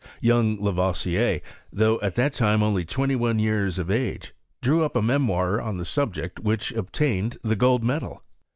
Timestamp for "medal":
7.83-8.23